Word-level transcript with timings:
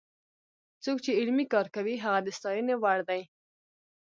څوک 0.83 0.97
چې 1.05 1.17
علمي 1.19 1.45
کار 1.53 1.67
کوي 1.75 1.95
هغه 2.05 2.19
د 2.23 2.29
ستاینې 2.37 2.75
وړ 2.77 2.99
دی. 3.09 3.21